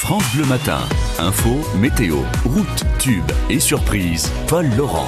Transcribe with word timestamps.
France 0.00 0.24
Bleu 0.34 0.46
Matin. 0.46 0.78
Info, 1.18 1.60
météo, 1.76 2.16
route, 2.46 2.84
tube 2.98 3.30
et 3.50 3.60
surprise. 3.60 4.32
Paul 4.48 4.66
Laurent. 4.74 5.06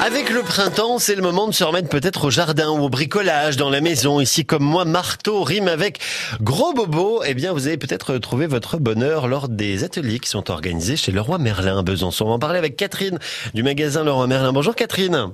Avec 0.00 0.30
le 0.30 0.42
printemps, 0.42 1.00
c'est 1.00 1.16
le 1.16 1.22
moment 1.22 1.48
de 1.48 1.52
se 1.52 1.64
remettre 1.64 1.88
peut-être 1.88 2.26
au 2.28 2.30
jardin 2.30 2.70
ou 2.70 2.84
au 2.84 2.88
bricolage 2.88 3.56
dans 3.56 3.68
la 3.68 3.80
maison. 3.80 4.20
Ici, 4.20 4.46
comme 4.46 4.62
moi, 4.62 4.84
marteau 4.84 5.42
rime 5.42 5.66
avec 5.66 5.98
gros 6.40 6.72
bobo. 6.72 7.20
Eh 7.26 7.34
bien, 7.34 7.52
vous 7.52 7.66
avez 7.66 7.78
peut-être 7.78 8.16
trouvé 8.18 8.46
votre 8.46 8.78
bonheur 8.78 9.26
lors 9.26 9.48
des 9.48 9.82
ateliers 9.82 10.20
qui 10.20 10.30
sont 10.30 10.52
organisés 10.52 10.96
chez 10.96 11.10
Leroy 11.10 11.38
Merlin 11.38 11.80
à 11.80 11.82
Besançon. 11.82 12.26
On 12.26 12.28
va 12.28 12.34
en 12.34 12.38
parler 12.38 12.60
avec 12.60 12.76
Catherine 12.76 13.18
du 13.54 13.64
magasin 13.64 14.04
Leroy 14.04 14.28
Merlin. 14.28 14.52
Bonjour 14.52 14.76
Catherine. 14.76 15.32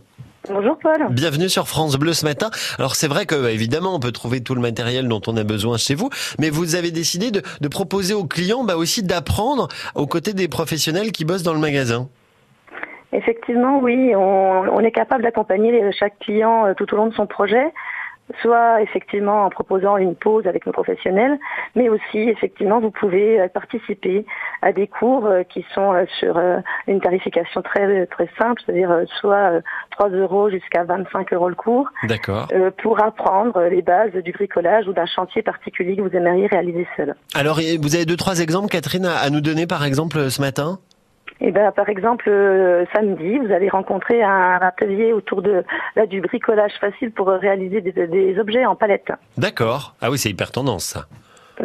Bonjour 0.48 0.76
Paul. 0.78 1.06
Bienvenue 1.10 1.48
sur 1.48 1.66
France 1.66 1.96
Bleu 1.96 2.12
ce 2.12 2.26
matin. 2.26 2.50
Alors 2.78 2.96
c'est 2.96 3.08
vrai 3.08 3.24
que 3.24 3.48
évidemment 3.48 3.94
on 3.94 3.98
peut 3.98 4.12
trouver 4.12 4.42
tout 4.42 4.54
le 4.54 4.60
matériel 4.60 5.08
dont 5.08 5.22
on 5.26 5.36
a 5.38 5.42
besoin 5.42 5.78
chez 5.78 5.94
vous, 5.94 6.10
mais 6.38 6.50
vous 6.50 6.74
avez 6.74 6.90
décidé 6.90 7.30
de, 7.30 7.40
de 7.62 7.68
proposer 7.68 8.12
aux 8.12 8.26
clients 8.26 8.62
bah, 8.62 8.76
aussi 8.76 9.02
d'apprendre 9.02 9.68
aux 9.94 10.06
côtés 10.06 10.34
des 10.34 10.48
professionnels 10.48 11.12
qui 11.12 11.24
bossent 11.24 11.44
dans 11.44 11.54
le 11.54 11.60
magasin. 11.60 12.08
Effectivement, 13.12 13.78
oui, 13.80 14.14
on, 14.14 14.64
on 14.70 14.80
est 14.80 14.90
capable 14.90 15.22
d'accompagner 15.22 15.80
chaque 15.98 16.18
client 16.18 16.66
euh, 16.66 16.74
tout 16.74 16.92
au 16.92 16.96
long 16.96 17.06
de 17.06 17.14
son 17.14 17.26
projet, 17.26 17.72
soit 18.40 18.82
effectivement 18.82 19.44
en 19.44 19.50
proposant 19.50 19.96
une 19.96 20.14
pause 20.14 20.46
avec 20.46 20.66
nos 20.66 20.72
professionnels, 20.72 21.38
mais 21.74 21.88
aussi 21.88 22.18
effectivement 22.18 22.80
vous 22.80 22.90
pouvez 22.90 23.40
euh, 23.40 23.48
participer 23.48 24.24
à 24.62 24.72
des 24.72 24.86
cours 24.86 25.26
euh, 25.26 25.42
qui 25.42 25.64
sont 25.74 25.92
euh, 25.92 26.04
sur 26.18 26.40
une 26.86 27.00
tarification 27.00 27.62
très 27.62 28.06
très 28.06 28.28
simple, 28.38 28.62
c'est-à-dire 28.64 28.90
soit 29.20 29.52
euh, 29.52 29.60
3 29.92 30.10
euros 30.10 30.50
jusqu'à 30.50 30.84
25 30.84 31.32
euros 31.32 31.48
le 31.48 31.54
cours, 31.54 31.88
D'accord. 32.04 32.48
pour 32.82 33.02
apprendre 33.02 33.60
les 33.64 33.82
bases 33.82 34.12
du 34.12 34.32
bricolage 34.32 34.88
ou 34.88 34.92
d'un 34.92 35.06
chantier 35.06 35.42
particulier 35.42 35.96
que 35.96 36.02
vous 36.02 36.16
aimeriez 36.16 36.46
réaliser 36.46 36.86
seul. 36.96 37.14
Alors 37.34 37.60
vous 37.80 37.94
avez 37.94 38.04
deux 38.04 38.16
trois 38.16 38.40
exemples, 38.40 38.68
Catherine, 38.68 39.06
à 39.06 39.28
nous 39.30 39.40
donner 39.40 39.66
par 39.66 39.84
exemple 39.84 40.30
ce 40.30 40.40
matin? 40.40 40.78
Et 41.46 41.52
ben, 41.52 41.72
par 41.72 41.90
exemple, 41.90 42.24
euh, 42.30 42.86
samedi, 42.94 43.38
vous 43.38 43.52
allez 43.52 43.68
rencontrer 43.68 44.22
un 44.22 44.58
atelier 44.62 45.12
autour 45.12 45.42
de 45.42 45.62
là 45.94 46.06
du 46.06 46.22
bricolage 46.22 46.72
facile 46.80 47.12
pour 47.12 47.28
réaliser 47.28 47.82
des, 47.82 47.92
des 47.92 48.38
objets 48.38 48.64
en 48.64 48.76
palette. 48.76 49.12
D'accord. 49.36 49.94
Ah 50.00 50.10
oui, 50.10 50.16
c'est 50.16 50.30
hyper 50.30 50.50
tendance 50.50 50.84
ça. 50.84 51.04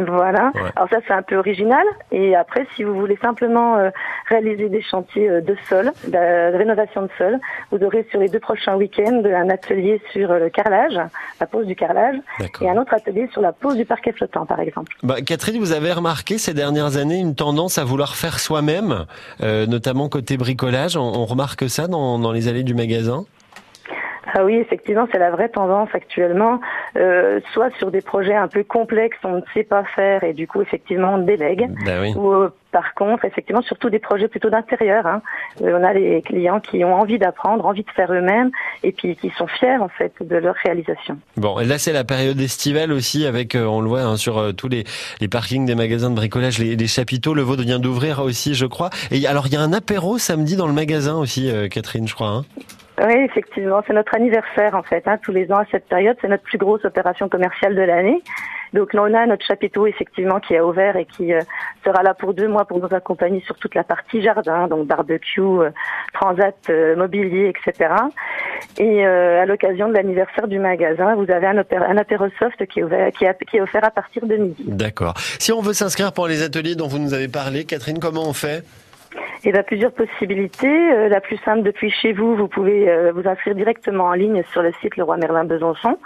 Voilà. 0.08 0.52
Ouais. 0.56 0.72
Alors 0.76 0.90
ça, 0.90 0.98
c'est 1.06 1.14
un 1.14 1.22
peu 1.22 1.36
original. 1.36 1.84
Et 2.12 2.36
après, 2.36 2.66
si 2.76 2.84
vous 2.84 2.96
voulez 2.96 3.18
simplement 3.22 3.76
euh, 3.76 3.90
réaliser 4.30 4.70
des 4.70 4.82
chantiers 4.82 5.30
euh, 5.30 5.42
de 5.42 5.56
sol, 5.68 5.92
de, 6.06 6.12
de 6.12 6.58
rénovation 6.58 7.02
de 7.04 7.10
sol, 7.18 7.38
vous 7.72 7.84
aurez 7.84 8.08
sur 8.10 8.20
les 8.20 8.30
deux 8.30 8.40
prochains 8.40 8.76
week-ends 8.76 9.24
un 9.26 9.50
atelier 9.50 10.02
sur 10.14 10.32
euh, 10.32 10.40
le 10.40 10.50
carrelage, 10.50 10.98
la 11.40 11.48
pose 11.48 11.68
du 11.68 11.76
carrelage, 11.76 12.16
et 12.62 12.70
un 12.70 12.78
autre 12.78 12.94
atelier 12.94 13.30
sur 13.34 13.42
la 13.42 13.52
pose 13.52 13.76
du 13.76 13.86
parquet 13.86 14.14
flottant, 14.14 14.46
par 14.46 14.62
exemple. 14.62 14.94
Bah, 15.04 15.22
Catherine, 15.22 15.60
vous 15.60 15.74
avez 15.74 15.92
remarqué 15.92 16.38
ces 16.38 16.54
dernières 16.54 16.98
années 16.98 17.20
une 17.20 17.36
tendance 17.36 17.78
à 17.78 17.84
vouloir 17.84 18.16
faire 18.16 18.40
soi-même, 18.40 19.06
euh, 19.44 19.66
notamment 19.66 20.08
côté 20.08 20.38
bricolage. 20.38 20.96
On, 20.96 21.02
on 21.02 21.26
remarque 21.26 21.70
ça 21.70 21.88
dans, 21.88 22.20
dans 22.20 22.32
les 22.32 22.48
allées 22.48 22.64
du 22.64 22.74
magasin? 22.74 23.26
Ah 24.34 24.46
oui, 24.46 24.56
effectivement, 24.56 25.08
c'est 25.12 25.20
la 25.20 25.32
vraie 25.32 25.50
tendance 25.50 25.90
actuellement. 25.94 26.60
Euh, 26.96 27.40
soit 27.54 27.70
sur 27.78 27.92
des 27.92 28.02
projets 28.02 28.36
un 28.36 28.48
peu 28.48 28.64
complexes, 28.64 29.18
on 29.24 29.38
ne 29.38 29.42
sait 29.54 29.64
pas 29.64 29.84
faire 29.84 30.24
et 30.24 30.34
du 30.34 30.48
coup, 30.48 30.62
effectivement, 30.62 31.16
on 31.16 31.18
délègue. 31.20 31.70
Bah 31.86 31.94
oui. 32.02 32.14
Ou 32.16 32.32
euh, 32.32 32.50
par 32.72 32.94
contre, 32.94 33.26
effectivement, 33.26 33.62
surtout 33.62 33.90
des 33.90 34.00
projets 34.00 34.28
plutôt 34.28 34.50
d'intérieur. 34.50 35.08
Hein. 35.08 35.22
Euh, 35.62 35.78
on 35.80 35.84
a 35.84 35.94
les 35.94 36.22
clients 36.22 36.60
qui 36.60 36.84
ont 36.84 36.94
envie 36.94 37.18
d'apprendre, 37.18 37.66
envie 37.66 37.84
de 37.84 37.90
faire 37.92 38.12
eux-mêmes 38.14 38.52
et 38.84 38.92
puis 38.92 39.16
qui 39.16 39.32
sont 39.32 39.48
fiers 39.48 39.78
en 39.78 39.90
fait 39.90 40.14
de 40.22 40.36
leur 40.36 40.56
réalisation. 40.64 41.18
Bon, 41.38 41.60
et 41.60 41.66
là 41.66 41.78
c'est 41.80 41.94
la 41.94 42.04
période 42.04 42.40
estivale 42.40 42.92
aussi, 42.92 43.26
avec 43.26 43.56
euh, 43.56 43.66
on 43.66 43.82
le 43.82 43.88
voit 43.88 44.02
hein, 44.02 44.18
sur 44.18 44.54
tous 44.56 44.68
les, 44.68 44.84
les 45.20 45.28
parkings 45.28 45.66
des 45.66 45.76
magasins 45.76 46.12
de 46.12 46.16
bricolage, 46.16 46.60
les, 46.60 46.76
les 46.76 46.88
chapiteaux. 46.88 47.34
Le 47.34 47.42
vôtre 47.42 47.64
vient 47.64 47.80
d'ouvrir 47.80 48.20
aussi, 48.20 48.54
je 48.54 48.66
crois. 48.68 48.90
Et 49.12 49.26
alors 49.26 49.48
il 49.48 49.54
y 49.54 49.58
a 49.58 49.62
un 49.62 49.74
apéro 49.74 50.18
samedi 50.18 50.56
dans 50.56 50.68
le 50.68 50.74
magasin 50.74 51.16
aussi, 51.16 51.52
Catherine, 51.72 52.08
je 52.08 52.14
crois. 52.14 52.30
Hein. 52.30 52.46
Oui, 53.02 53.14
effectivement, 53.14 53.82
c'est 53.88 53.94
notre 53.94 54.16
anniversaire 54.16 54.76
en 54.76 54.84
fait. 54.84 55.08
Hein, 55.08 55.18
tous 55.22 55.32
les 55.32 55.52
ans 55.52 55.60
à 55.60 55.66
cette 55.72 55.88
période, 55.88 56.18
c'est 56.22 56.28
notre 56.28 56.44
plus 56.44 56.58
grosse 56.58 56.84
opération 56.84 57.30
commerciale 57.30 57.76
de 57.76 57.82
l'année. 57.82 58.22
Donc 58.74 58.94
là, 58.94 59.04
on 59.04 59.14
a 59.14 59.26
notre 59.26 59.46
chapiteau 59.46 59.88
effectivement 59.88 60.40
qui 60.40 60.56
a 60.56 60.66
ouvert 60.66 60.96
et 60.96 61.06
qui 61.06 61.34
euh, 61.34 61.42
sera 61.84 62.04
là 62.04 62.14
pour 62.14 62.34
deux 62.34 62.48
mois 62.48 62.66
pour 62.66 62.80
nous 62.80 62.94
accompagner 62.94 63.42
sur 63.42 63.56
toute 63.56 63.74
la 63.74 63.84
partie 63.84 64.22
jardin, 64.22 64.68
donc 64.68 64.86
barbecue, 64.86 65.42
euh, 65.42 65.72
transat, 66.14 66.56
euh, 66.70 66.96
mobilier, 66.96 67.52
etc. 67.52 67.94
Et 68.78 69.06
euh, 69.06 69.42
à 69.42 69.46
l'occasion 69.46 69.88
de 69.88 69.94
l'anniversaire 69.94 70.48
du 70.48 70.60
magasin, 70.60 71.16
vous 71.16 71.32
avez 71.32 71.48
un, 71.48 71.58
un 71.58 71.98
apéro 71.98 72.28
soft 72.38 72.64
qui 72.68 72.82
est 72.82 73.62
offert 73.62 73.84
à 73.84 73.92
partir 73.92 74.26
de 74.26 74.36
midi. 74.36 74.64
D'accord. 74.68 75.14
Si 75.40 75.52
on 75.52 75.62
veut 75.62 75.74
s'inscrire 75.74 76.12
pour 76.14 76.28
les 76.28 76.44
ateliers 76.44 76.76
dont 76.76 76.88
vous 76.88 77.00
nous 77.00 77.14
avez 77.14 77.28
parlé, 77.28 77.66
Catherine, 77.66 78.00
comment 78.00 78.28
on 78.28 78.34
fait? 78.34 78.64
Y 79.44 79.52
a 79.52 79.64
plusieurs 79.64 79.94
possibilités. 79.94 80.68
Euh, 80.68 81.08
la 81.08 81.22
plus 81.22 81.38
simple 81.46 81.64
depuis 81.64 81.90
chez 81.90 82.14
vous, 82.14 82.36
vous 82.36 82.48
pouvez 82.48 82.90
euh, 82.90 83.12
vous 83.14 83.28
inscrire 83.28 83.56
directement 83.56 84.06
en 84.06 84.14
ligne 84.14 84.44
sur 84.52 84.62
le 84.62 84.72
site 84.82 84.98
Leroy 84.98 85.18
Merlin 85.18 85.46
Besançon, 85.46 85.98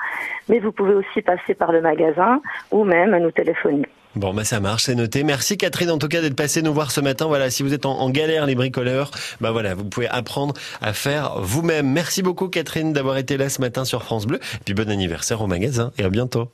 mais 0.49 0.59
vous 0.59 0.71
pouvez 0.71 0.93
aussi 0.93 1.21
passer 1.21 1.53
par 1.55 1.71
le 1.71 1.81
magasin 1.81 2.41
ou 2.71 2.83
même 2.83 3.17
nous 3.17 3.31
téléphoner. 3.31 3.87
Bon, 4.15 4.31
bah 4.31 4.43
ça 4.43 4.59
marche, 4.59 4.83
c'est 4.83 4.93
noté. 4.93 5.23
Merci 5.23 5.57
Catherine 5.57 5.89
en 5.89 5.97
tout 5.97 6.07
cas 6.07 6.21
d'être 6.21 6.35
passée 6.35 6.61
nous 6.61 6.73
voir 6.73 6.91
ce 6.91 7.01
matin. 7.01 7.25
Voilà, 7.25 7.49
si 7.49 7.63
vous 7.63 7.73
êtes 7.73 7.87
en, 7.87 7.99
en 7.99 8.11
galère 8.11 8.45
les 8.45 8.53
bricoleurs, 8.53 9.09
bah 9.41 9.51
voilà, 9.51 9.73
vous 9.73 9.85
pouvez 9.85 10.07
apprendre 10.07 10.53
à 10.81 10.93
faire 10.93 11.39
vous-même. 11.39 11.91
Merci 11.91 12.21
beaucoup 12.21 12.47
Catherine 12.47 12.93
d'avoir 12.93 13.17
été 13.17 13.37
là 13.37 13.49
ce 13.49 13.59
matin 13.59 13.85
sur 13.85 14.03
France 14.03 14.27
Bleu. 14.27 14.37
Et 14.37 14.63
puis 14.65 14.75
bon 14.75 14.87
anniversaire 14.91 15.41
au 15.41 15.47
magasin 15.47 15.91
et 15.97 16.03
à 16.03 16.09
bientôt. 16.09 16.49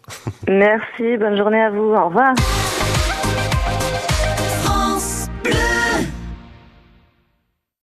Merci, 0.47 1.17
bonne 1.17 1.35
journée 1.35 1.61
à 1.61 1.69
vous, 1.69 1.93
au 1.93 2.05
revoir. 2.05 2.33